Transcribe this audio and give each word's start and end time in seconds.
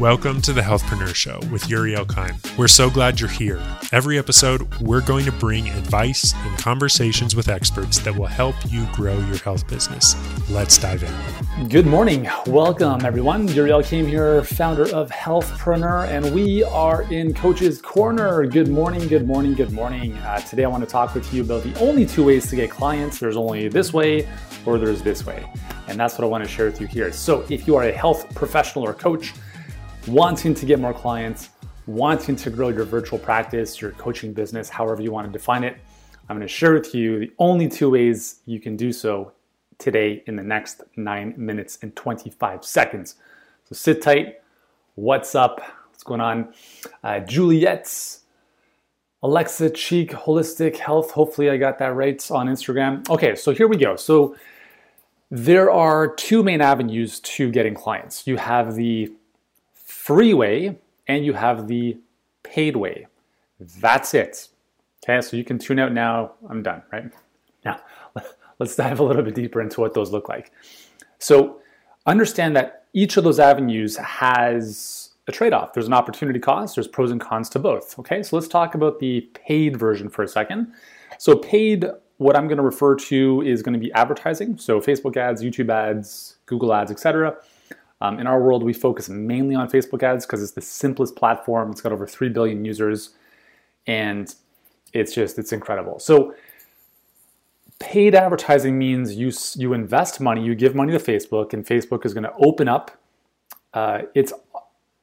Welcome 0.00 0.42
to 0.42 0.52
the 0.52 0.60
Healthpreneur 0.60 1.14
Show 1.14 1.38
with 1.52 1.70
Yuri 1.70 1.94
Elkaim. 1.94 2.58
We're 2.58 2.66
so 2.66 2.90
glad 2.90 3.20
you're 3.20 3.28
here. 3.28 3.62
Every 3.92 4.18
episode, 4.18 4.80
we're 4.80 5.00
going 5.00 5.24
to 5.24 5.30
bring 5.30 5.68
advice 5.68 6.34
and 6.34 6.58
conversations 6.58 7.36
with 7.36 7.48
experts 7.48 8.00
that 8.00 8.16
will 8.16 8.26
help 8.26 8.56
you 8.68 8.88
grow 8.92 9.16
your 9.20 9.36
health 9.36 9.68
business. 9.68 10.16
Let's 10.50 10.78
dive 10.78 11.04
in. 11.04 11.68
Good 11.68 11.86
morning. 11.86 12.28
Welcome, 12.48 13.04
everyone. 13.04 13.46
Yuri 13.46 13.70
Elkaim 13.70 14.08
here, 14.08 14.42
founder 14.42 14.92
of 14.92 15.10
Healthpreneur, 15.10 16.08
and 16.08 16.34
we 16.34 16.64
are 16.64 17.02
in 17.12 17.32
Coach's 17.32 17.80
Corner. 17.80 18.44
Good 18.46 18.68
morning, 18.68 19.06
good 19.06 19.28
morning, 19.28 19.54
good 19.54 19.70
morning. 19.70 20.14
Uh, 20.18 20.40
today, 20.40 20.64
I 20.64 20.68
want 20.68 20.82
to 20.82 20.90
talk 20.90 21.14
with 21.14 21.32
you 21.32 21.44
about 21.44 21.62
the 21.62 21.78
only 21.78 22.04
two 22.04 22.24
ways 22.24 22.50
to 22.50 22.56
get 22.56 22.68
clients 22.68 23.20
there's 23.20 23.36
only 23.36 23.68
this 23.68 23.92
way 23.92 24.28
or 24.66 24.76
there's 24.76 25.02
this 25.02 25.24
way. 25.24 25.48
And 25.86 26.00
that's 26.00 26.18
what 26.18 26.24
I 26.24 26.26
want 26.26 26.42
to 26.42 26.50
share 26.50 26.66
with 26.66 26.80
you 26.80 26.88
here. 26.88 27.12
So, 27.12 27.46
if 27.48 27.68
you 27.68 27.76
are 27.76 27.84
a 27.84 27.92
health 27.92 28.34
professional 28.34 28.84
or 28.84 28.92
coach, 28.92 29.32
wanting 30.06 30.54
to 30.54 30.66
get 30.66 30.78
more 30.78 30.92
clients, 30.92 31.50
wanting 31.86 32.36
to 32.36 32.50
grow 32.50 32.68
your 32.68 32.84
virtual 32.84 33.18
practice, 33.18 33.80
your 33.80 33.92
coaching 33.92 34.32
business, 34.32 34.68
however 34.68 35.02
you 35.02 35.10
want 35.10 35.26
to 35.26 35.32
define 35.32 35.64
it, 35.64 35.78
I'm 36.28 36.36
going 36.36 36.46
to 36.46 36.52
share 36.52 36.74
with 36.74 36.94
you 36.94 37.18
the 37.18 37.32
only 37.38 37.68
two 37.68 37.90
ways 37.90 38.40
you 38.46 38.60
can 38.60 38.76
do 38.76 38.92
so 38.92 39.32
today 39.78 40.22
in 40.26 40.36
the 40.36 40.42
next 40.42 40.82
nine 40.96 41.34
minutes 41.36 41.78
and 41.82 41.94
25 41.96 42.64
seconds. 42.64 43.16
So 43.68 43.74
sit 43.74 44.02
tight. 44.02 44.40
What's 44.94 45.34
up? 45.34 45.60
What's 45.90 46.02
going 46.02 46.20
on? 46.20 46.54
Uh, 47.02 47.20
Juliet's 47.20 48.20
Alexa 49.22 49.70
Cheek 49.70 50.10
Holistic 50.10 50.76
Health. 50.76 51.10
Hopefully, 51.10 51.50
I 51.50 51.56
got 51.56 51.78
that 51.78 51.94
right 51.94 52.30
on 52.30 52.46
Instagram. 52.46 53.08
Okay, 53.08 53.34
so 53.34 53.52
here 53.52 53.66
we 53.66 53.76
go. 53.76 53.96
So, 53.96 54.36
there 55.30 55.70
are 55.70 56.14
two 56.14 56.42
main 56.42 56.60
avenues 56.60 57.20
to 57.20 57.50
getting 57.50 57.74
clients. 57.74 58.26
You 58.26 58.36
have 58.36 58.74
the 58.74 59.10
free 60.04 60.34
way 60.34 60.76
and 61.06 61.24
you 61.24 61.32
have 61.32 61.66
the 61.66 61.96
paid 62.42 62.76
way. 62.76 63.06
That's 63.80 64.12
it. 64.12 64.48
Okay, 65.02 65.22
so 65.22 65.34
you 65.34 65.44
can 65.44 65.58
tune 65.58 65.78
out 65.78 65.92
now. 65.92 66.32
I'm 66.50 66.62
done, 66.62 66.82
right? 66.92 67.10
Now, 67.64 67.80
let's 68.58 68.76
dive 68.76 69.00
a 69.00 69.02
little 69.02 69.22
bit 69.22 69.34
deeper 69.34 69.62
into 69.62 69.80
what 69.80 69.94
those 69.94 70.12
look 70.12 70.28
like. 70.28 70.52
So, 71.18 71.60
understand 72.04 72.54
that 72.54 72.84
each 72.92 73.16
of 73.16 73.24
those 73.24 73.40
avenues 73.40 73.96
has 73.96 75.14
a 75.26 75.32
trade 75.32 75.54
off. 75.54 75.72
There's 75.72 75.86
an 75.86 75.94
opportunity 75.94 76.38
cost, 76.38 76.74
there's 76.76 76.88
pros 76.88 77.10
and 77.10 77.20
cons 77.20 77.48
to 77.50 77.58
both. 77.58 77.98
Okay, 77.98 78.22
so 78.22 78.36
let's 78.36 78.48
talk 78.48 78.74
about 78.74 78.98
the 78.98 79.22
paid 79.32 79.78
version 79.78 80.10
for 80.10 80.22
a 80.22 80.28
second. 80.28 80.70
So, 81.16 81.34
paid, 81.34 81.86
what 82.18 82.36
I'm 82.36 82.46
going 82.46 82.58
to 82.58 82.62
refer 82.62 82.94
to 82.94 83.40
is 83.40 83.62
going 83.62 83.72
to 83.72 83.80
be 83.80 83.90
advertising. 83.92 84.58
So, 84.58 84.82
Facebook 84.82 85.16
ads, 85.16 85.42
YouTube 85.42 85.70
ads, 85.70 86.36
Google 86.44 86.74
ads, 86.74 86.90
etc. 86.90 87.38
Um, 88.00 88.18
in 88.18 88.26
our 88.26 88.42
world, 88.42 88.62
we 88.62 88.72
focus 88.72 89.08
mainly 89.08 89.54
on 89.54 89.70
Facebook 89.70 90.02
ads 90.02 90.26
because 90.26 90.42
it's 90.42 90.52
the 90.52 90.60
simplest 90.60 91.16
platform. 91.16 91.70
It's 91.70 91.80
got 91.80 91.92
over 91.92 92.06
3 92.06 92.28
billion 92.28 92.64
users 92.64 93.10
and 93.86 94.34
it's 94.92 95.14
just, 95.14 95.38
it's 95.38 95.52
incredible. 95.52 95.98
So, 95.98 96.34
paid 97.80 98.14
advertising 98.14 98.78
means 98.78 99.14
you, 99.14 99.32
you 99.56 99.72
invest 99.72 100.20
money, 100.20 100.42
you 100.42 100.54
give 100.54 100.74
money 100.74 100.92
to 100.92 100.98
Facebook, 100.98 101.52
and 101.52 101.66
Facebook 101.66 102.06
is 102.06 102.14
going 102.14 102.24
to 102.24 102.32
open 102.38 102.68
up 102.68 102.92
uh, 103.74 104.02
its 104.14 104.32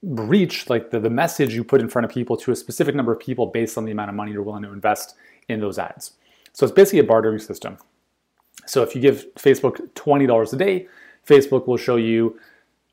reach, 0.01 0.69
like 0.69 0.89
the, 0.89 0.99
the 0.99 1.09
message 1.09 1.53
you 1.53 1.63
put 1.63 1.81
in 1.81 1.89
front 1.89 2.05
of 2.05 2.11
people, 2.11 2.37
to 2.37 2.51
a 2.51 2.55
specific 2.55 2.95
number 2.95 3.11
of 3.11 3.19
people 3.19 3.47
based 3.47 3.77
on 3.77 3.85
the 3.85 3.91
amount 3.91 4.09
of 4.09 4.15
money 4.15 4.31
you're 4.31 4.41
willing 4.41 4.63
to 4.63 4.71
invest 4.71 5.15
in 5.49 5.59
those 5.59 5.77
ads. 5.77 6.13
So, 6.53 6.65
it's 6.65 6.73
basically 6.73 6.99
a 6.99 7.03
bartering 7.03 7.39
system. 7.39 7.77
So, 8.65 8.81
if 8.81 8.95
you 8.95 9.01
give 9.01 9.25
Facebook 9.35 9.89
$20 9.93 10.53
a 10.53 10.55
day, 10.55 10.87
Facebook 11.27 11.67
will 11.67 11.77
show 11.77 11.97
you 11.97 12.39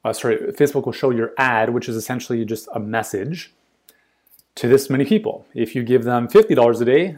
uh, 0.08 0.12
sorry, 0.12 0.38
Facebook 0.52 0.86
will 0.86 0.92
show 0.92 1.10
your 1.10 1.32
ad, 1.38 1.70
which 1.70 1.88
is 1.88 1.96
essentially 1.96 2.44
just 2.44 2.68
a 2.74 2.80
message 2.80 3.52
to 4.54 4.68
this 4.68 4.88
many 4.90 5.04
people. 5.04 5.46
If 5.54 5.74
you 5.74 5.82
give 5.82 6.04
them 6.04 6.28
$50 6.28 6.80
a 6.80 6.84
day, 6.84 7.16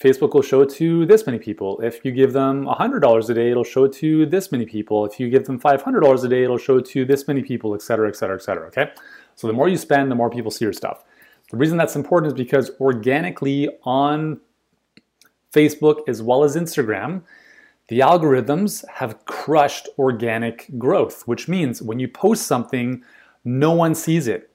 Facebook 0.00 0.34
will 0.34 0.42
show 0.42 0.62
it 0.62 0.70
to 0.70 1.06
this 1.06 1.26
many 1.26 1.38
people. 1.38 1.80
If 1.80 2.04
you 2.04 2.10
give 2.10 2.32
them 2.32 2.66
$100 2.66 3.30
a 3.30 3.34
day, 3.34 3.50
it'll 3.50 3.62
show 3.62 3.84
it 3.84 3.92
to 3.94 4.26
this 4.26 4.50
many 4.50 4.66
people. 4.66 5.04
If 5.04 5.20
you 5.20 5.30
give 5.30 5.44
them 5.44 5.60
$500 5.60 6.24
a 6.24 6.28
day, 6.28 6.42
it'll 6.44 6.58
show 6.58 6.78
it 6.78 6.86
to 6.86 7.04
this 7.04 7.28
many 7.28 7.42
people, 7.42 7.74
et 7.74 7.82
cetera, 7.82 8.08
et 8.08 8.16
cetera, 8.16 8.36
et 8.36 8.42
cetera. 8.42 8.66
Okay? 8.68 8.90
So 9.36 9.46
the 9.46 9.52
more 9.52 9.68
you 9.68 9.76
spend, 9.76 10.10
the 10.10 10.16
more 10.16 10.30
people 10.30 10.50
see 10.50 10.64
your 10.64 10.72
stuff. 10.72 11.04
The 11.50 11.56
reason 11.56 11.76
that's 11.76 11.94
important 11.94 12.32
is 12.32 12.36
because 12.36 12.70
organically 12.80 13.68
on 13.84 14.40
Facebook 15.52 16.08
as 16.08 16.22
well 16.22 16.42
as 16.42 16.56
Instagram, 16.56 17.22
the 17.88 18.00
algorithms 18.00 18.84
have 18.88 19.24
crushed 19.26 19.88
organic 19.98 20.70
growth, 20.78 21.26
which 21.26 21.48
means 21.48 21.82
when 21.82 21.98
you 21.98 22.08
post 22.08 22.46
something, 22.46 23.04
no 23.44 23.72
one 23.72 23.94
sees 23.94 24.26
it. 24.26 24.50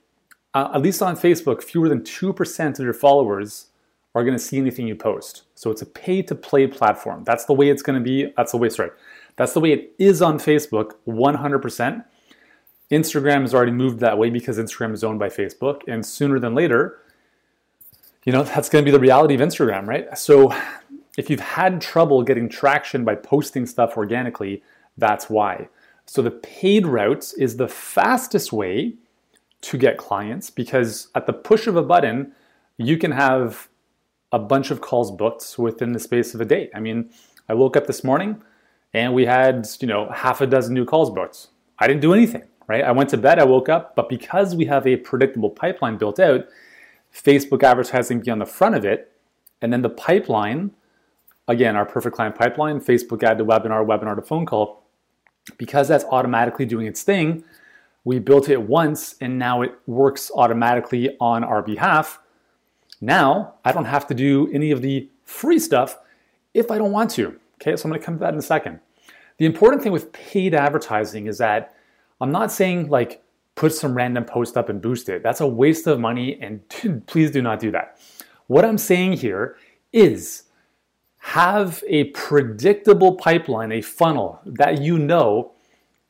Uh, 0.54 0.72
at 0.74 0.82
least 0.82 1.02
on 1.02 1.16
Facebook, 1.16 1.62
fewer 1.62 1.88
than 1.88 2.02
2% 2.02 2.80
of 2.80 2.84
your 2.84 2.94
followers 2.94 3.68
are 4.16 4.24
going 4.24 4.36
to 4.36 4.44
see 4.44 4.58
anything 4.58 4.88
you 4.88 4.96
post. 4.96 5.44
So 5.54 5.70
it's 5.70 5.84
a 5.84 5.86
pay 5.86 6.24
to 6.24 6.34
play 6.34 6.66
platform. 6.66 7.24
That's 7.24 7.46
the 7.46 7.54
way 7.54 7.70
it's 7.70 7.84
going 7.84 8.00
to 8.00 8.04
be. 8.04 8.34
That's 8.36 8.52
the 8.52 8.58
way, 8.58 8.70
sorry. 8.70 8.92
That's 9.36 9.54
the 9.54 9.60
way 9.60 9.74
it 9.74 9.94
is 10.00 10.22
on 10.22 10.40
Facebook, 10.40 10.94
100%. 11.08 12.04
Instagram 12.92 13.42
has 13.42 13.54
already 13.54 13.72
moved 13.72 14.00
that 14.00 14.18
way 14.18 14.32
because 14.32 14.58
Instagram 14.58 14.94
is 14.94 15.04
owned 15.04 15.20
by 15.20 15.30
Facebook. 15.30 15.82
And 15.88 16.04
sooner 16.04 16.40
than 16.40 16.56
later, 16.56 17.04
you 18.26 18.34
know, 18.34 18.44
that's 18.44 18.70
going 18.70 18.84
to 18.84 18.86
be 18.86 18.92
the 18.92 19.00
reality 19.00 19.36
of 19.36 19.42
Instagram, 19.42 19.88
right? 19.88 20.18
So 20.18 20.52
if 21.20 21.30
you've 21.30 21.42
had 21.42 21.82
trouble 21.82 22.24
getting 22.24 22.48
traction 22.48 23.04
by 23.04 23.14
posting 23.14 23.66
stuff 23.66 23.98
organically, 23.98 24.64
that's 24.98 25.30
why. 25.30 25.68
So 26.06 26.22
the 26.22 26.32
paid 26.32 26.88
routes 26.88 27.34
is 27.34 27.58
the 27.58 27.68
fastest 27.68 28.54
way 28.54 28.94
to 29.60 29.78
get 29.78 29.98
clients 29.98 30.50
because 30.50 31.10
at 31.16 31.26
the 31.26 31.34
push 31.34 31.68
of 31.68 31.76
a 31.76 31.84
button, 31.84 32.32
you 32.78 32.98
can 32.98 33.12
have 33.12 33.68
a 34.32 34.40
bunch 34.40 34.72
of 34.72 34.80
calls 34.80 35.12
booked 35.12 35.56
within 35.58 35.92
the 35.92 36.00
space 36.00 36.34
of 36.34 36.40
a 36.40 36.46
day. 36.46 36.70
I 36.74 36.80
mean, 36.80 37.10
I 37.50 37.54
woke 37.54 37.76
up 37.76 37.86
this 37.86 38.02
morning 38.02 38.42
and 38.94 39.14
we 39.14 39.26
had, 39.26 39.68
you 39.82 39.90
know, 39.90 40.10
half 40.12 40.40
a 40.40 40.48
dozen 40.48 40.74
new 40.74 40.86
calls 40.86 41.10
booked. 41.10 41.48
I 41.80 41.88
didn't 41.88 42.02
do 42.02 42.14
anything, 42.14 42.44
right? 42.68 42.86
I 42.86 42.94
went 42.94 43.10
to 43.10 43.18
bed, 43.18 43.40
I 43.40 43.44
woke 43.44 43.68
up, 43.68 43.94
but 43.94 44.08
because 44.08 44.56
we 44.56 44.64
have 44.68 44.88
a 44.88 44.96
predictable 44.96 45.50
pipeline 45.50 45.98
built 45.98 46.18
out, 46.18 46.48
Facebook 47.14 47.62
advertising 47.62 48.22
be 48.22 48.32
on 48.32 48.40
the 48.40 48.46
front 48.46 48.76
of 48.76 48.86
it, 48.86 49.12
and 49.62 49.74
then 49.74 49.82
the 49.82 49.90
pipeline 49.90 50.72
again, 51.50 51.76
our 51.76 51.86
perfect 51.86 52.16
client 52.16 52.36
pipeline, 52.36 52.80
Facebook 52.80 53.24
ad 53.24 53.40
to 53.40 53.44
webinar, 53.44 53.86
webinar 53.86 54.16
to 54.16 54.22
phone 54.22 54.46
call, 54.46 54.84
because 55.58 55.88
that's 55.88 56.06
automatically 56.06 56.66
doing 56.66 56.86
its 56.86 57.04
thing, 57.04 57.44
we 58.06 58.20
built 58.20 58.48
it 58.48 58.62
once 58.62 59.16
and 59.20 59.38
now 59.38 59.62
it 59.62 59.74
works 59.88 60.32
automatically 60.36 61.18
on 61.20 61.44
our 61.44 61.62
behalf. 61.62 62.20
Now 63.02 63.56
I 63.66 63.72
don't 63.72 63.86
have 63.86 64.08
to 64.08 64.14
do 64.14 64.50
any 64.54 64.72
of 64.72 64.82
the 64.82 65.10
free 65.26 65.60
stuff 65.60 65.98
if 66.54 66.72
I 66.72 66.78
don't 66.78 66.92
want 66.92 67.10
to. 67.12 67.40
Okay, 67.56 67.76
so 67.76 67.86
I'm 67.86 67.92
gonna 67.92 68.02
come 68.04 68.16
to 68.16 68.20
that 68.22 68.34
in 68.34 68.40
a 68.40 68.44
second. 68.44 68.80
The 69.38 69.46
important 69.46 69.82
thing 69.82 69.92
with 69.92 70.14
paid 70.14 70.54
advertising 70.54 71.28
is 71.28 71.40
that 71.40 71.76
I'm 72.22 72.32
not 72.32 72.52
saying 72.52 72.90
like 72.90 73.24
put 73.56 73.74
some 73.74 73.96
random 73.96 74.24
post 74.24 74.56
up 74.56 74.70
and 74.70 74.82
boost 74.82 75.10
it. 75.10 75.24
That's 75.24 75.42
a 75.42 75.48
waste 75.48 75.88
of 75.88 76.00
money 76.00 76.40
and 76.42 76.62
please 77.08 77.32
do 77.32 77.42
not 77.42 77.60
do 77.60 77.72
that. 77.72 78.00
What 78.48 78.66
I'm 78.66 78.78
saying 78.78 79.14
here 79.14 79.58
is 79.92 80.44
have 81.30 81.84
a 81.88 82.06
predictable 82.06 83.14
pipeline, 83.14 83.72
a 83.72 83.82
funnel 83.82 84.40
that 84.46 84.82
you 84.82 84.98
know, 84.98 85.52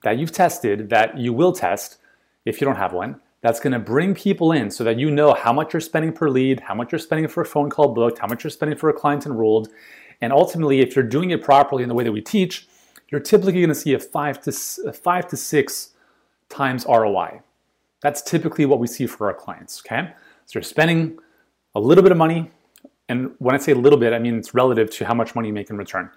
that 0.01 0.17
you've 0.17 0.31
tested, 0.31 0.89
that 0.89 1.17
you 1.17 1.33
will 1.33 1.51
test 1.51 1.97
if 2.45 2.61
you 2.61 2.65
don't 2.65 2.77
have 2.77 2.93
one, 2.93 3.19
that's 3.41 3.59
going 3.59 3.73
to 3.73 3.79
bring 3.79 4.15
people 4.15 4.53
in 4.53 4.71
so 4.71 4.81
that 4.85 4.97
you 4.97 5.11
know 5.11 5.33
how 5.33 5.51
much 5.51 5.73
you're 5.73 5.81
spending 5.81 6.13
per 6.13 6.29
lead, 6.29 6.61
how 6.61 6.73
much 6.73 6.93
you're 6.93 6.99
spending 6.99 7.27
for 7.27 7.41
a 7.41 7.45
phone 7.45 7.69
call 7.69 7.89
booked, 7.89 8.19
how 8.19 8.27
much 8.27 8.45
you're 8.45 8.51
spending 8.51 8.77
for 8.77 8.89
a 8.89 8.93
client 8.93 9.25
enrolled. 9.25 9.67
And 10.21 10.31
ultimately, 10.31 10.79
if 10.79 10.95
you're 10.95 11.03
doing 11.03 11.31
it 11.31 11.43
properly 11.43 11.83
in 11.83 11.89
the 11.89 11.95
way 11.95 12.05
that 12.05 12.13
we 12.13 12.21
teach, 12.21 12.69
you're 13.09 13.19
typically 13.19 13.53
going 13.53 13.67
to 13.67 13.75
see 13.75 13.93
a 13.93 13.99
five 13.99 14.41
to, 14.43 14.53
a 14.87 14.93
five 14.93 15.27
to 15.27 15.35
six 15.35 15.89
times 16.47 16.85
ROI. 16.87 17.41
That's 18.01 18.21
typically 18.21 18.65
what 18.65 18.79
we 18.79 18.87
see 18.87 19.05
for 19.05 19.27
our 19.27 19.33
clients. 19.33 19.81
Okay. 19.85 20.13
So 20.45 20.59
you're 20.59 20.63
spending 20.63 21.19
a 21.75 21.79
little 21.81 22.03
bit 22.03 22.13
of 22.13 22.17
money 22.17 22.51
and 23.09 23.31
when 23.39 23.55
I 23.55 23.57
say 23.57 23.71
a 23.71 23.75
little 23.75 23.99
bit, 23.99 24.13
I 24.13 24.19
mean 24.19 24.37
it's 24.37 24.53
relative 24.53 24.89
to 24.91 25.05
how 25.05 25.13
much 25.13 25.35
money 25.35 25.49
you 25.49 25.53
make 25.53 25.69
in 25.69 25.77
return. 25.77 26.09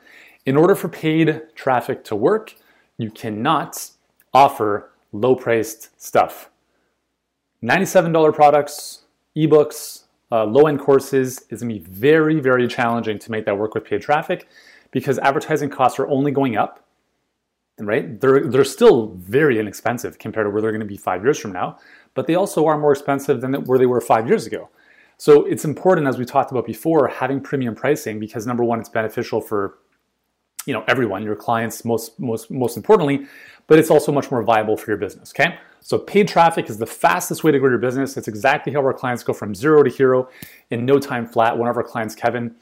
In 0.44 0.56
order 0.56 0.74
for 0.74 0.88
paid 0.88 1.42
traffic 1.54 2.04
to 2.04 2.14
work, 2.14 2.54
you 2.98 3.10
cannot 3.10 3.90
offer 4.34 4.90
low 5.12 5.34
priced 5.34 6.00
stuff. 6.00 6.50
$97 7.62 8.34
products, 8.34 9.02
ebooks, 9.36 10.04
uh, 10.30 10.44
low 10.44 10.66
end 10.66 10.80
courses 10.80 11.44
is 11.50 11.62
gonna 11.62 11.74
be 11.74 11.80
very, 11.80 12.40
very 12.40 12.68
challenging 12.68 13.18
to 13.18 13.30
make 13.30 13.44
that 13.46 13.56
work 13.56 13.74
with 13.74 13.84
paid 13.84 14.02
traffic 14.02 14.48
because 14.90 15.18
advertising 15.20 15.70
costs 15.70 15.98
are 15.98 16.08
only 16.08 16.30
going 16.30 16.56
up, 16.56 16.84
right? 17.78 18.20
They're, 18.20 18.46
they're 18.46 18.64
still 18.64 19.08
very 19.14 19.58
inexpensive 19.58 20.18
compared 20.18 20.46
to 20.46 20.50
where 20.50 20.60
they're 20.60 20.72
gonna 20.72 20.84
be 20.84 20.96
five 20.96 21.22
years 21.22 21.38
from 21.38 21.52
now, 21.52 21.78
but 22.14 22.26
they 22.26 22.34
also 22.34 22.66
are 22.66 22.76
more 22.76 22.92
expensive 22.92 23.40
than 23.40 23.54
where 23.64 23.78
they 23.78 23.86
were 23.86 24.00
five 24.00 24.26
years 24.26 24.46
ago. 24.46 24.68
So 25.16 25.44
it's 25.46 25.64
important, 25.64 26.06
as 26.06 26.18
we 26.18 26.24
talked 26.24 26.50
about 26.50 26.66
before, 26.66 27.08
having 27.08 27.40
premium 27.40 27.74
pricing 27.74 28.18
because 28.18 28.46
number 28.46 28.64
one, 28.64 28.80
it's 28.80 28.88
beneficial 28.88 29.40
for 29.40 29.78
you 30.66 30.72
know 30.72 30.84
everyone, 30.86 31.22
your 31.22 31.36
clients 31.36 31.84
most 31.84 32.18
most 32.20 32.50
most 32.50 32.76
importantly, 32.76 33.26
but 33.66 33.78
it's 33.78 33.90
also 33.90 34.12
much 34.12 34.30
more 34.30 34.42
viable 34.42 34.76
for 34.76 34.90
your 34.90 34.98
business. 34.98 35.32
Okay, 35.34 35.58
so 35.80 35.98
paid 35.98 36.28
traffic 36.28 36.70
is 36.70 36.78
the 36.78 36.86
fastest 36.86 37.42
way 37.42 37.50
to 37.50 37.58
grow 37.58 37.70
your 37.70 37.78
business. 37.78 38.16
It's 38.16 38.28
exactly 38.28 38.72
how 38.72 38.80
our 38.80 38.94
clients 38.94 39.22
go 39.22 39.32
from 39.32 39.54
zero 39.54 39.82
to 39.82 39.90
hero 39.90 40.28
in 40.70 40.86
no 40.86 40.98
time 40.98 41.26
flat. 41.26 41.56
One 41.56 41.68
of 41.68 41.76
our 41.76 41.82
clients, 41.82 42.14
Kevin, 42.14 42.54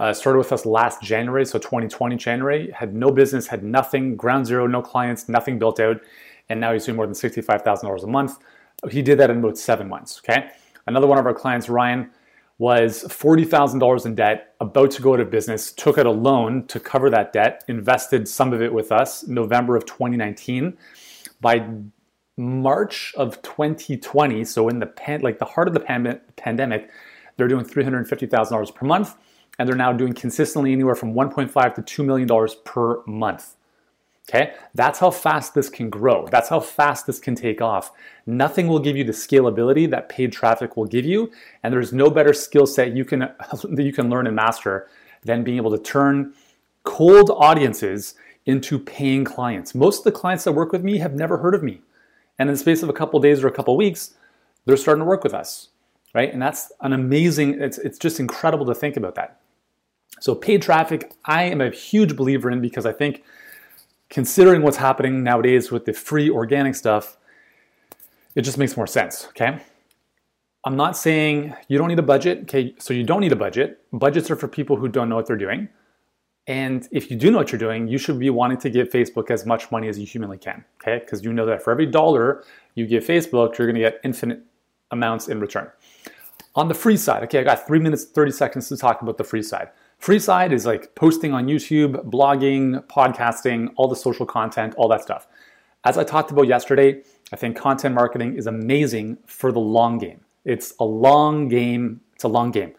uh, 0.00 0.12
started 0.12 0.38
with 0.38 0.52
us 0.52 0.66
last 0.66 1.02
January, 1.02 1.44
so 1.44 1.58
2020 1.58 2.16
January, 2.16 2.70
had 2.70 2.94
no 2.94 3.10
business, 3.10 3.46
had 3.46 3.62
nothing, 3.62 4.16
ground 4.16 4.46
zero, 4.46 4.66
no 4.66 4.82
clients, 4.82 5.28
nothing 5.28 5.58
built 5.58 5.80
out, 5.80 6.00
and 6.48 6.60
now 6.60 6.72
he's 6.72 6.84
doing 6.84 6.96
more 6.96 7.06
than 7.06 7.14
$65,000 7.14 8.02
a 8.02 8.06
month. 8.06 8.38
He 8.90 9.00
did 9.00 9.18
that 9.18 9.30
in 9.30 9.38
about 9.38 9.56
seven 9.56 9.88
months. 9.88 10.20
Okay, 10.22 10.50
another 10.86 11.06
one 11.06 11.18
of 11.18 11.26
our 11.26 11.34
clients, 11.34 11.68
Ryan 11.68 12.10
was 12.58 13.04
$40,000 13.04 14.06
in 14.06 14.14
debt, 14.14 14.54
about 14.60 14.90
to 14.92 15.02
go 15.02 15.14
out 15.14 15.20
of 15.20 15.30
business, 15.30 15.72
took 15.72 15.98
out 15.98 16.06
a 16.06 16.10
loan 16.10 16.66
to 16.68 16.80
cover 16.80 17.10
that 17.10 17.32
debt, 17.32 17.62
invested 17.68 18.26
some 18.26 18.52
of 18.52 18.62
it 18.62 18.72
with 18.72 18.90
us 18.90 19.22
in 19.22 19.34
November 19.34 19.76
of 19.76 19.84
2019. 19.84 20.76
By 21.40 21.68
March 22.38 23.12
of 23.16 23.40
2020, 23.42 24.44
so 24.44 24.68
in 24.68 24.78
the 24.78 24.86
pan, 24.86 25.20
like 25.20 25.38
the 25.38 25.44
heart 25.44 25.68
of 25.68 25.74
the 25.74 25.80
pan- 25.80 26.20
pandemic, 26.36 26.90
they're 27.36 27.48
doing 27.48 27.64
$350,000 27.64 28.74
per 28.74 28.86
month, 28.86 29.14
and 29.58 29.68
they're 29.68 29.76
now 29.76 29.92
doing 29.92 30.14
consistently 30.14 30.72
anywhere 30.72 30.94
from 30.94 31.12
1.5 31.14 31.74
to 31.74 31.82
2 31.82 32.02
million 32.02 32.26
dollars 32.26 32.54
per 32.64 33.02
month. 33.06 33.56
Okay, 34.28 34.54
that's 34.74 34.98
how 34.98 35.12
fast 35.12 35.54
this 35.54 35.68
can 35.68 35.88
grow. 35.88 36.26
That's 36.26 36.48
how 36.48 36.58
fast 36.58 37.06
this 37.06 37.20
can 37.20 37.36
take 37.36 37.62
off. 37.62 37.92
Nothing 38.26 38.66
will 38.66 38.80
give 38.80 38.96
you 38.96 39.04
the 39.04 39.12
scalability 39.12 39.88
that 39.90 40.08
paid 40.08 40.32
traffic 40.32 40.76
will 40.76 40.86
give 40.86 41.04
you, 41.04 41.30
and 41.62 41.72
there's 41.72 41.92
no 41.92 42.10
better 42.10 42.32
skill 42.32 42.66
set 42.66 42.96
you 42.96 43.04
can 43.04 43.20
that 43.20 43.84
you 43.84 43.92
can 43.92 44.10
learn 44.10 44.26
and 44.26 44.34
master 44.34 44.88
than 45.22 45.44
being 45.44 45.58
able 45.58 45.70
to 45.70 45.78
turn 45.78 46.34
cold 46.82 47.30
audiences 47.30 48.14
into 48.46 48.80
paying 48.80 49.24
clients. 49.24 49.76
Most 49.76 49.98
of 49.98 50.04
the 50.04 50.18
clients 50.18 50.42
that 50.44 50.52
work 50.52 50.72
with 50.72 50.82
me 50.82 50.98
have 50.98 51.14
never 51.14 51.38
heard 51.38 51.54
of 51.54 51.62
me, 51.62 51.82
and 52.36 52.48
in 52.48 52.54
the 52.54 52.58
space 52.58 52.82
of 52.82 52.88
a 52.88 52.92
couple 52.92 53.18
of 53.18 53.22
days 53.22 53.44
or 53.44 53.46
a 53.46 53.52
couple 53.52 53.76
weeks, 53.76 54.14
they're 54.64 54.76
starting 54.76 55.02
to 55.02 55.08
work 55.08 55.22
with 55.22 55.34
us, 55.34 55.68
right? 56.14 56.32
And 56.32 56.42
that's 56.42 56.72
an 56.80 56.92
amazing. 56.92 57.60
It's 57.60 57.78
it's 57.78 57.98
just 57.98 58.18
incredible 58.18 58.66
to 58.66 58.74
think 58.74 58.96
about 58.96 59.14
that. 59.14 59.38
So 60.18 60.34
paid 60.34 60.62
traffic, 60.62 61.12
I 61.26 61.44
am 61.44 61.60
a 61.60 61.70
huge 61.70 62.16
believer 62.16 62.50
in 62.50 62.60
because 62.60 62.86
I 62.86 62.92
think 62.92 63.22
considering 64.08 64.62
what's 64.62 64.76
happening 64.76 65.22
nowadays 65.22 65.70
with 65.70 65.84
the 65.84 65.92
free 65.92 66.30
organic 66.30 66.74
stuff, 66.74 67.16
it 68.34 68.42
just 68.42 68.58
makes 68.58 68.76
more 68.76 68.86
sense, 68.86 69.26
okay? 69.28 69.60
I'm 70.64 70.76
not 70.76 70.96
saying 70.96 71.54
you 71.68 71.78
don't 71.78 71.88
need 71.88 71.98
a 71.98 72.02
budget, 72.02 72.42
okay? 72.42 72.74
So 72.78 72.92
you 72.92 73.04
don't 73.04 73.20
need 73.20 73.32
a 73.32 73.36
budget. 73.36 73.80
Budgets 73.92 74.30
are 74.30 74.36
for 74.36 74.48
people 74.48 74.76
who 74.76 74.88
don't 74.88 75.08
know 75.08 75.16
what 75.16 75.26
they're 75.26 75.36
doing. 75.36 75.68
And 76.48 76.88
if 76.92 77.10
you 77.10 77.16
do 77.16 77.30
know 77.30 77.38
what 77.38 77.50
you're 77.50 77.58
doing, 77.58 77.88
you 77.88 77.98
should 77.98 78.18
be 78.18 78.30
wanting 78.30 78.58
to 78.58 78.70
give 78.70 78.88
Facebook 78.88 79.30
as 79.30 79.46
much 79.46 79.70
money 79.72 79.88
as 79.88 79.98
you 79.98 80.06
humanly 80.06 80.38
can, 80.38 80.64
okay? 80.80 81.04
Because 81.04 81.24
you 81.24 81.32
know 81.32 81.46
that 81.46 81.62
for 81.62 81.72
every 81.72 81.86
dollar 81.86 82.44
you 82.74 82.86
give 82.86 83.04
Facebook, 83.04 83.58
you're 83.58 83.66
gonna 83.66 83.80
get 83.80 84.00
infinite 84.04 84.42
amounts 84.92 85.28
in 85.28 85.40
return. 85.40 85.68
On 86.54 86.68
the 86.68 86.74
free 86.74 86.96
side, 86.96 87.22
okay, 87.24 87.40
I 87.40 87.42
got 87.42 87.66
three 87.66 87.80
minutes, 87.80 88.04
30 88.04 88.30
seconds 88.30 88.68
to 88.68 88.76
talk 88.76 89.02
about 89.02 89.18
the 89.18 89.24
free 89.24 89.42
side. 89.42 89.70
Free 89.98 90.18
side 90.18 90.52
is 90.52 90.66
like 90.66 90.94
posting 90.94 91.32
on 91.32 91.46
YouTube, 91.46 92.10
blogging, 92.10 92.84
podcasting, 92.86 93.72
all 93.76 93.88
the 93.88 93.96
social 93.96 94.26
content, 94.26 94.74
all 94.76 94.88
that 94.88 95.02
stuff. 95.02 95.26
As 95.84 95.98
I 95.98 96.04
talked 96.04 96.30
about 96.30 96.46
yesterday, 96.46 97.02
I 97.32 97.36
think 97.36 97.56
content 97.56 97.94
marketing 97.94 98.36
is 98.36 98.46
amazing 98.46 99.18
for 99.26 99.50
the 99.52 99.60
long 99.60 99.98
game. 99.98 100.20
It's 100.44 100.74
a 100.78 100.84
long 100.84 101.48
game, 101.48 102.00
it's 102.14 102.24
a 102.24 102.28
long 102.28 102.50
game. 102.50 102.74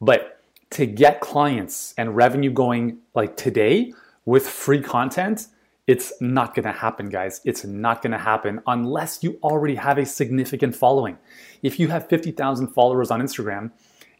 But 0.00 0.40
to 0.70 0.86
get 0.86 1.20
clients 1.20 1.94
and 1.96 2.16
revenue 2.16 2.50
going 2.50 2.98
like 3.14 3.36
today 3.36 3.92
with 4.24 4.46
free 4.46 4.80
content, 4.80 5.48
it's 5.86 6.12
not 6.20 6.54
gonna 6.54 6.72
happen, 6.72 7.08
guys. 7.08 7.40
It's 7.44 7.64
not 7.64 8.02
gonna 8.02 8.18
happen 8.18 8.60
unless 8.66 9.22
you 9.22 9.38
already 9.42 9.76
have 9.76 9.98
a 9.98 10.06
significant 10.06 10.74
following. 10.74 11.18
If 11.62 11.78
you 11.78 11.88
have 11.88 12.08
50,000 12.08 12.68
followers 12.68 13.12
on 13.12 13.22
Instagram, 13.22 13.70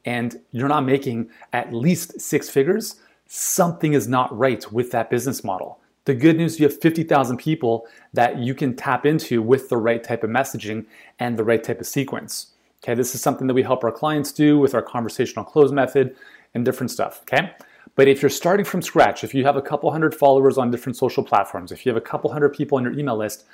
and 0.06 0.41
you're 0.53 0.69
not 0.69 0.87
making 0.87 1.29
at 1.53 1.75
least 1.75 2.20
six 2.20 2.49
figures, 2.49 3.00
something 3.26 3.93
is 3.93 4.06
not 4.06 4.37
right 4.37 4.70
with 4.73 4.93
that 4.93 5.11
business 5.11 5.44
model. 5.44 5.81
The 6.05 6.14
good 6.14 6.37
news, 6.37 6.61
you 6.61 6.67
have 6.67 6.81
50,000 6.81 7.37
people 7.37 7.88
that 8.12 8.38
you 8.38 8.55
can 8.55 8.76
tap 8.76 9.05
into 9.05 9.43
with 9.43 9.69
the 9.69 9.76
right 9.76 10.03
type 10.03 10.23
of 10.23 10.31
messaging 10.31 10.87
and 11.19 11.37
the 11.37 11.43
right 11.43 11.62
type 11.62 11.81
of 11.81 11.87
sequence. 11.87 12.53
Okay, 12.82 12.94
this 12.94 13.17
is 13.17 13.20
something 13.20 13.49
that 13.49 13.55
we 13.55 13.64
help 13.64 13.82
our 13.82 13.91
clients 13.91 14.31
do 14.31 14.58
with 14.58 14.73
our 14.73 14.82
conversational 14.82 15.44
close 15.44 15.73
method 15.73 16.14
and 16.55 16.64
different 16.64 16.93
stuff. 16.93 17.23
Okay, 17.23 17.50
but 17.97 18.06
if 18.06 18.23
you're 18.23 18.31
starting 18.31 18.64
from 18.64 18.82
scratch, 18.82 19.25
if 19.25 19.35
you 19.35 19.44
have 19.44 19.56
a 19.56 19.62
couple 19.62 19.91
hundred 19.91 20.14
followers 20.14 20.56
on 20.56 20.70
different 20.70 20.97
social 20.97 21.25
platforms, 21.25 21.73
if 21.73 21.85
you 21.85 21.91
have 21.91 21.97
a 21.97 22.06
couple 22.06 22.31
hundred 22.31 22.50
people 22.50 22.79
on 22.79 22.85
your 22.85 22.97
email 22.97 23.17
list, 23.17 23.44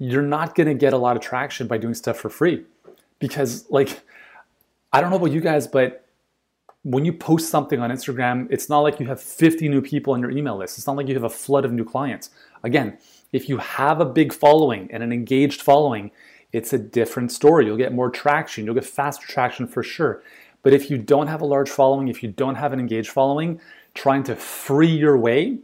you're 0.00 0.22
not 0.22 0.56
gonna 0.56 0.74
get 0.74 0.92
a 0.92 0.98
lot 0.98 1.14
of 1.14 1.22
traction 1.22 1.68
by 1.68 1.78
doing 1.78 1.94
stuff 1.94 2.16
for 2.16 2.30
free. 2.30 2.64
Because, 3.20 3.70
like, 3.70 4.00
I 4.92 5.00
don't 5.00 5.10
know 5.10 5.16
about 5.16 5.32
you 5.32 5.40
guys, 5.40 5.66
but 5.66 6.06
when 6.82 7.04
you 7.04 7.12
post 7.12 7.50
something 7.50 7.80
on 7.80 7.90
Instagram, 7.90 8.48
it's 8.50 8.68
not 8.68 8.80
like 8.80 8.98
you 8.98 9.06
have 9.06 9.20
50 9.20 9.68
new 9.68 9.82
people 9.82 10.14
on 10.14 10.20
your 10.20 10.30
email 10.30 10.56
list. 10.56 10.78
It's 10.78 10.86
not 10.86 10.96
like 10.96 11.08
you 11.08 11.14
have 11.14 11.24
a 11.24 11.30
flood 11.30 11.64
of 11.64 11.72
new 11.72 11.84
clients. 11.84 12.30
Again, 12.64 12.98
if 13.32 13.48
you 13.48 13.58
have 13.58 14.00
a 14.00 14.04
big 14.04 14.32
following 14.32 14.88
and 14.90 15.02
an 15.02 15.12
engaged 15.12 15.62
following, 15.62 16.10
it's 16.52 16.72
a 16.72 16.78
different 16.78 17.30
story. 17.30 17.66
You'll 17.66 17.76
get 17.76 17.92
more 17.92 18.10
traction, 18.10 18.64
you'll 18.64 18.74
get 18.74 18.84
faster 18.84 19.26
traction 19.26 19.66
for 19.66 19.82
sure. 19.82 20.22
But 20.62 20.74
if 20.74 20.90
you 20.90 20.98
don't 20.98 21.28
have 21.28 21.40
a 21.40 21.46
large 21.46 21.70
following, 21.70 22.08
if 22.08 22.22
you 22.22 22.30
don't 22.30 22.56
have 22.56 22.72
an 22.72 22.80
engaged 22.80 23.10
following, 23.10 23.60
trying 23.94 24.24
to 24.24 24.36
free 24.36 24.94
your 24.94 25.16
way 25.16 25.58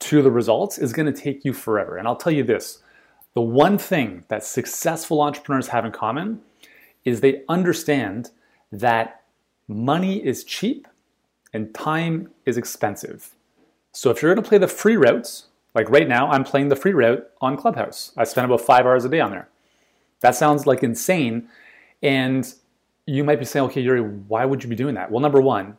to 0.00 0.22
the 0.22 0.30
results 0.30 0.78
is 0.78 0.92
going 0.92 1.12
to 1.12 1.18
take 1.18 1.44
you 1.44 1.52
forever. 1.52 1.96
And 1.96 2.08
I'll 2.08 2.16
tell 2.16 2.32
you 2.32 2.42
this 2.42 2.82
the 3.34 3.40
one 3.40 3.78
thing 3.78 4.24
that 4.28 4.44
successful 4.44 5.20
entrepreneurs 5.20 5.68
have 5.68 5.84
in 5.84 5.92
common 5.92 6.40
is 7.04 7.20
they 7.20 7.42
understand 7.48 8.30
that 8.72 9.22
money 9.68 10.24
is 10.24 10.44
cheap 10.44 10.86
and 11.52 11.74
time 11.74 12.30
is 12.46 12.56
expensive. 12.56 13.34
So 13.92 14.10
if 14.10 14.22
you're 14.22 14.34
going 14.34 14.42
to 14.42 14.48
play 14.48 14.58
the 14.58 14.68
free 14.68 14.96
routes, 14.96 15.46
like 15.74 15.90
right 15.90 16.08
now, 16.08 16.28
I'm 16.30 16.44
playing 16.44 16.68
the 16.68 16.76
free 16.76 16.92
route 16.92 17.28
on 17.40 17.56
Clubhouse. 17.56 18.12
I 18.16 18.24
spend 18.24 18.44
about 18.44 18.60
five 18.60 18.86
hours 18.86 19.04
a 19.04 19.08
day 19.08 19.20
on 19.20 19.30
there. 19.30 19.48
That 20.20 20.34
sounds 20.34 20.66
like 20.66 20.82
insane. 20.82 21.48
And 22.02 22.52
you 23.06 23.24
might 23.24 23.38
be 23.38 23.44
saying, 23.44 23.66
okay, 23.66 23.80
Yuri, 23.80 24.00
why 24.02 24.44
would 24.44 24.62
you 24.62 24.68
be 24.70 24.76
doing 24.76 24.94
that? 24.94 25.10
Well, 25.10 25.20
number 25.20 25.40
one, 25.40 25.76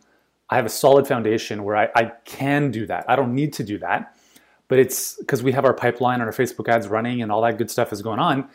I 0.50 0.56
have 0.56 0.66
a 0.66 0.70
solid 0.70 1.08
foundation 1.08 1.64
where 1.64 1.78
I, 1.78 1.90
I 1.96 2.12
can 2.26 2.72
do 2.72 2.86
that. 2.88 3.06
I 3.10 3.16
don't 3.16 3.34
need 3.34 3.54
to 3.54 3.64
do 3.64 3.78
that. 3.80 4.18
But 4.68 4.80
it's 4.80 5.18
because 5.18 5.44
we 5.44 5.52
have 5.52 5.66
our 5.66 5.74
pipeline 5.74 6.22
and 6.22 6.24
our 6.24 6.32
Facebook 6.34 6.70
ads 6.70 6.88
running 6.88 7.22
and 7.22 7.32
all 7.32 7.42
that 7.42 7.58
good 7.58 7.70
stuff 7.70 7.94
is 7.94 8.02
going 8.02 8.20
on. 8.20 8.50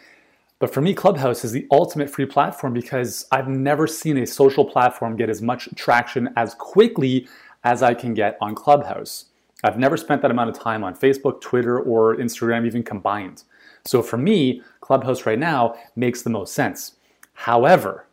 But 0.58 0.72
for 0.72 0.80
me, 0.80 0.94
Clubhouse 0.94 1.44
is 1.44 1.52
the 1.52 1.66
ultimate 1.70 2.08
free 2.08 2.24
platform 2.24 2.72
because 2.72 3.26
I've 3.30 3.48
never 3.48 3.86
seen 3.86 4.16
a 4.16 4.26
social 4.26 4.64
platform 4.64 5.16
get 5.16 5.28
as 5.28 5.42
much 5.42 5.68
traction 5.74 6.30
as 6.34 6.54
quickly 6.54 7.28
as 7.62 7.82
I 7.82 7.92
can 7.92 8.14
get 8.14 8.38
on 8.40 8.54
Clubhouse. 8.54 9.26
I've 9.62 9.78
never 9.78 9.98
spent 9.98 10.22
that 10.22 10.30
amount 10.30 10.50
of 10.50 10.58
time 10.58 10.82
on 10.82 10.94
Facebook, 10.94 11.40
Twitter, 11.42 11.78
or 11.78 12.16
Instagram, 12.16 12.66
even 12.66 12.82
combined. 12.82 13.42
So 13.84 14.02
for 14.02 14.16
me, 14.16 14.62
Clubhouse 14.80 15.26
right 15.26 15.38
now 15.38 15.76
makes 15.94 16.22
the 16.22 16.30
most 16.30 16.54
sense. 16.54 16.96
However, 17.34 18.06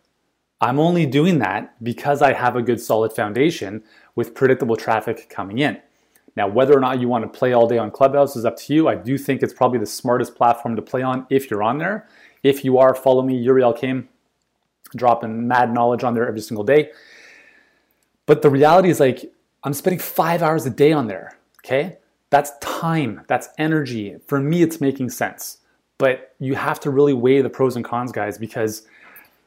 I'm 0.60 0.80
only 0.80 1.06
doing 1.06 1.40
that 1.40 1.82
because 1.84 2.22
I 2.22 2.34
have 2.34 2.56
a 2.56 2.62
good 2.62 2.82
solid 2.82 3.14
foundation 3.14 3.84
with 4.16 4.36
predictable 4.36 4.76
traffic 4.76 5.30
coming 5.30 5.60
in. 5.60 5.82
Now, 6.36 6.48
whether 6.48 6.76
or 6.76 6.80
not 6.80 7.00
you 7.00 7.08
want 7.08 7.24
to 7.32 7.38
play 7.38 7.54
all 7.54 7.68
day 7.68 7.78
on 7.78 7.92
Clubhouse 7.92 8.36
is 8.36 8.46
up 8.46 8.58
to 8.58 8.74
you. 8.74 8.88
I 8.88 8.96
do 8.96 9.18
think 9.18 9.44
it's 9.44 9.54
probably 9.54 9.80
the 9.80 9.86
smartest 9.86 10.36
platform 10.36 10.76
to 10.76 10.82
play 10.82 11.04
on 11.04 11.28
if 11.30 11.52
you're 11.52 11.64
on 11.64 11.78
there. 11.78 12.08
If 12.44 12.66
you 12.66 12.78
are, 12.78 12.94
follow 12.94 13.22
me, 13.22 13.38
Yuri 13.38 13.62
Elkaim, 13.62 14.08
dropping 14.96 15.48
mad 15.48 15.74
knowledge 15.74 16.04
on 16.04 16.14
there 16.14 16.28
every 16.28 16.42
single 16.42 16.64
day. 16.64 16.92
But 18.26 18.42
the 18.42 18.50
reality 18.50 18.90
is 18.90 19.00
like, 19.00 19.32
I'm 19.64 19.74
spending 19.74 20.00
five 20.00 20.44
hours 20.44 20.66
a 20.66 20.70
day 20.70 20.92
on 20.92 21.08
there, 21.08 21.38
okay? 21.64 21.98
That's 22.30 22.52
time, 22.60 23.22
that's 23.28 23.50
energy. 23.58 24.18
For 24.28 24.40
me, 24.40 24.62
it's 24.62 24.82
making 24.82 25.10
sense. 25.10 25.60
But 25.98 26.36
you 26.40 26.56
have 26.56 26.80
to 26.82 26.90
really 26.90 27.14
weigh 27.14 27.42
the 27.42 27.50
pros 27.50 27.76
and 27.76 27.86
cons, 27.86 28.12
guys, 28.12 28.38
because 28.38 28.88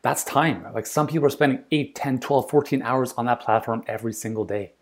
that's 0.03 0.25
time. 0.25 0.65
Like 0.73 0.87
some 0.87 1.07
people 1.07 1.27
are 1.27 1.31
spending 1.31 1.65
8, 1.71 1.95
10, 1.95 2.21
12, 2.21 2.49
14 2.49 2.83
hours 2.83 3.13
on 3.15 3.27
that 3.27 3.41
platform 3.41 3.83
every 3.87 4.13
single 4.13 4.45
day. 4.45 4.73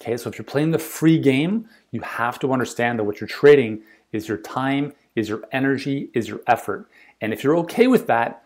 Okay, 0.00 0.16
so 0.16 0.28
if 0.28 0.38
you're 0.38 0.44
playing 0.44 0.70
the 0.70 0.78
free 0.78 1.18
game, 1.18 1.68
you 1.90 2.00
have 2.00 2.38
to 2.40 2.52
understand 2.52 2.98
that 2.98 3.04
what 3.04 3.20
you're 3.20 3.28
trading 3.28 3.82
is 4.12 4.28
your 4.28 4.38
time, 4.38 4.92
is 5.16 5.28
your 5.28 5.42
energy, 5.50 6.10
is 6.14 6.28
your 6.28 6.40
effort. 6.46 6.88
And 7.20 7.32
if 7.32 7.42
you're 7.42 7.56
okay 7.58 7.88
with 7.88 8.06
that, 8.06 8.44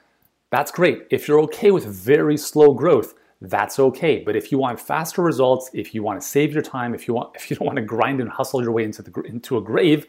that's 0.50 0.71
great. 0.71 1.07
If 1.11 1.29
you're 1.29 1.41
okay 1.41 1.71
with 1.71 1.85
very 1.85 2.37
slow 2.37 2.73
growth, 2.73 3.15
that's 3.43 3.79
okay. 3.79 4.23
But 4.25 4.37
if 4.37 4.53
you 4.53 4.59
want 4.59 4.81
faster 4.81 5.23
results, 5.23 5.71
if 5.73 5.95
you 5.95 6.03
want 6.03 6.21
to 6.21 6.27
save 6.27 6.53
your 6.53 6.62
time, 6.62 6.95
if 6.95 7.09
you 7.09 7.15
want 7.15 7.31
if 7.35 7.50
you 7.50 7.57
don't 7.57 7.67
want 7.67 7.77
to 7.77 7.85
grind 7.85 8.21
and 8.21 8.31
hustle 8.31 8.62
your 8.62 8.73
way 8.73 8.85
into 8.85 9.03
the 9.03 9.21
into 9.23 9.59
a 9.59 9.61
grave, 9.61 10.07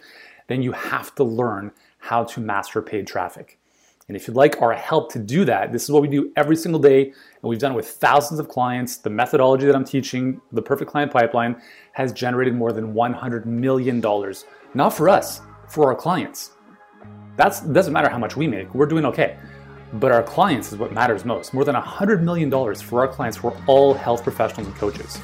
then 0.48 0.62
you 0.62 0.72
have 0.72 1.16
to 1.16 1.24
learn 1.24 1.72
how 2.00 2.24
to 2.24 2.40
master 2.40 2.82
paid 2.82 3.08
traffic. 3.08 3.58
And 4.08 4.18
if 4.18 4.28
you'd 4.28 4.36
like 4.36 4.62
our 4.62 4.74
help 4.74 5.10
to 5.14 5.20
do 5.20 5.46
that, 5.46 5.72
this 5.72 5.84
is 5.84 5.92
what 5.92 6.02
we 6.02 6.10
do 6.10 6.34
every 6.36 6.58
single 6.58 6.82
day. 6.82 7.06
And 7.06 7.44
we've 7.44 7.60
done 7.60 7.72
it 7.72 7.76
with 7.76 7.88
thousands 7.88 8.42
of 8.42 8.50
clients. 8.50 8.98
The 8.98 9.10
methodology 9.10 9.68
that 9.68 9.76
I'm 9.76 9.86
teaching, 9.86 10.42
the 10.52 10.62
perfect 10.62 10.92
client 10.92 11.14
pipeline, 11.14 11.62
has 11.94 12.12
generated 12.12 12.54
more 12.54 12.74
than 12.74 12.94
$100 12.94 13.46
million. 13.46 14.02
Not 14.74 14.90
for 14.90 15.08
us, 15.08 15.40
for 15.72 15.88
our 15.88 15.96
clients. 15.96 16.52
That 17.38 17.62
doesn't 17.72 17.94
matter 17.94 18.10
how 18.10 18.18
much 18.18 18.36
we 18.36 18.46
make, 18.46 18.74
we're 18.76 18.86
doing 18.86 19.06
okay. 19.06 19.38
But 19.94 20.12
our 20.12 20.24
clients 20.24 20.72
is 20.72 20.78
what 20.78 20.94
matters 20.94 21.26
most. 21.26 21.54
More 21.54 21.66
than 21.66 21.76
$100 21.76 22.22
million 22.22 22.50
for 22.76 23.00
our 23.00 23.08
clients 23.08 23.38
who 23.38 23.50
are 23.50 23.58
all 23.68 23.94
health 23.94 24.24
professionals 24.24 24.68
and 24.68 24.76
coaches. 24.76 25.20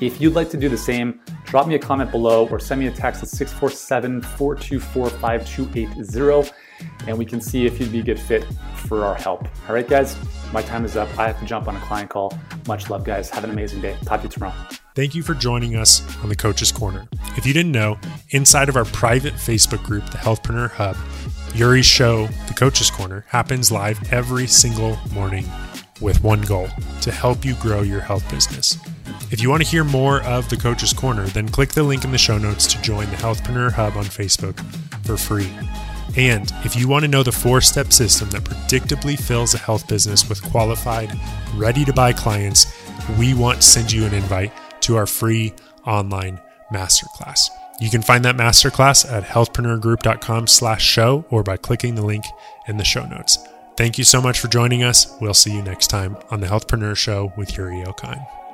If 0.00 0.20
you'd 0.20 0.34
like 0.34 0.50
to 0.50 0.56
do 0.56 0.68
the 0.68 0.76
same, 0.76 1.20
drop 1.44 1.66
me 1.66 1.74
a 1.74 1.78
comment 1.78 2.10
below 2.10 2.46
or 2.48 2.60
send 2.60 2.80
me 2.80 2.86
a 2.86 2.90
text 2.90 3.22
at 3.22 3.28
647 3.30 4.22
424 4.22 5.10
5280 5.10 6.65
and 7.06 7.16
we 7.16 7.24
can 7.24 7.40
see 7.40 7.66
if 7.66 7.80
you'd 7.80 7.92
be 7.92 8.00
a 8.00 8.02
good 8.02 8.20
fit 8.20 8.44
for 8.86 9.04
our 9.04 9.14
help. 9.14 9.48
All 9.68 9.74
right, 9.74 9.88
guys, 9.88 10.16
my 10.52 10.62
time 10.62 10.84
is 10.84 10.96
up. 10.96 11.08
I 11.18 11.26
have 11.26 11.38
to 11.40 11.46
jump 11.46 11.68
on 11.68 11.76
a 11.76 11.80
client 11.80 12.10
call. 12.10 12.36
Much 12.66 12.90
love, 12.90 13.04
guys. 13.04 13.30
Have 13.30 13.44
an 13.44 13.50
amazing 13.50 13.80
day. 13.80 13.96
Talk 14.04 14.20
to 14.20 14.26
you 14.26 14.30
tomorrow. 14.30 14.54
Thank 14.94 15.14
you 15.14 15.22
for 15.22 15.34
joining 15.34 15.76
us 15.76 16.02
on 16.22 16.28
the 16.28 16.36
Coach's 16.36 16.72
Corner. 16.72 17.06
If 17.36 17.44
you 17.44 17.52
didn't 17.52 17.72
know, 17.72 17.98
inside 18.30 18.68
of 18.68 18.76
our 18.76 18.86
private 18.86 19.34
Facebook 19.34 19.84
group, 19.84 20.08
the 20.10 20.18
Healthpreneur 20.18 20.70
Hub, 20.70 20.96
Yuri's 21.54 21.86
show, 21.86 22.26
The 22.48 22.54
Coach's 22.54 22.90
Corner, 22.90 23.24
happens 23.28 23.70
live 23.70 24.12
every 24.12 24.46
single 24.46 24.98
morning 25.12 25.46
with 26.00 26.22
one 26.22 26.42
goal 26.42 26.68
to 27.00 27.10
help 27.10 27.44
you 27.44 27.54
grow 27.56 27.82
your 27.82 28.00
health 28.00 28.28
business. 28.30 28.78
If 29.30 29.40
you 29.40 29.50
want 29.50 29.62
to 29.62 29.68
hear 29.68 29.84
more 29.84 30.22
of 30.22 30.48
The 30.48 30.56
Coach's 30.56 30.92
Corner, 30.92 31.26
then 31.26 31.48
click 31.48 31.70
the 31.70 31.82
link 31.82 32.04
in 32.04 32.12
the 32.12 32.18
show 32.18 32.38
notes 32.38 32.66
to 32.68 32.80
join 32.82 33.10
the 33.10 33.16
Healthpreneur 33.16 33.72
Hub 33.72 33.96
on 33.96 34.04
Facebook 34.04 34.58
for 35.04 35.16
free. 35.16 35.50
And 36.16 36.50
if 36.64 36.74
you 36.74 36.88
want 36.88 37.04
to 37.04 37.10
know 37.10 37.22
the 37.22 37.32
four 37.32 37.60
step 37.60 37.92
system 37.92 38.30
that 38.30 38.42
predictably 38.42 39.18
fills 39.20 39.54
a 39.54 39.58
health 39.58 39.86
business 39.86 40.28
with 40.28 40.42
qualified, 40.42 41.12
ready 41.54 41.84
to 41.84 41.92
buy 41.92 42.12
clients, 42.12 42.66
we 43.18 43.34
want 43.34 43.60
to 43.60 43.66
send 43.66 43.92
you 43.92 44.06
an 44.06 44.14
invite 44.14 44.52
to 44.82 44.96
our 44.96 45.06
free 45.06 45.52
online 45.86 46.40
masterclass. 46.72 47.48
You 47.80 47.90
can 47.90 48.02
find 48.02 48.24
that 48.24 48.36
masterclass 48.36 49.10
at 49.10 49.24
healthpreneurgroup.com 49.24 50.46
slash 50.46 50.82
show 50.82 51.26
or 51.28 51.42
by 51.42 51.58
clicking 51.58 51.94
the 51.94 52.04
link 52.04 52.24
in 52.66 52.78
the 52.78 52.84
show 52.84 53.04
notes. 53.06 53.38
Thank 53.76 53.98
you 53.98 54.04
so 54.04 54.22
much 54.22 54.40
for 54.40 54.48
joining 54.48 54.82
us. 54.82 55.14
We'll 55.20 55.34
see 55.34 55.52
you 55.52 55.60
next 55.60 55.88
time 55.88 56.16
on 56.30 56.40
the 56.40 56.46
Healthpreneur 56.46 56.96
Show 56.96 57.34
with 57.36 57.58
Yuri 57.58 57.84
Elkaim. 57.84 58.45